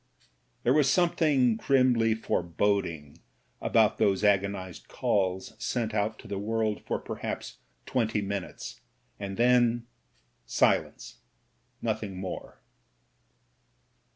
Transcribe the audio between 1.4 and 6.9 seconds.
grimly foreboding about those agonised calls sent out to the world